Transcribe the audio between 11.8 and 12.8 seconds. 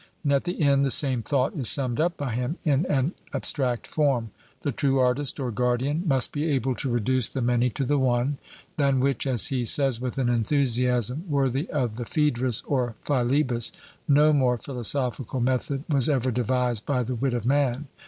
the Phaedrus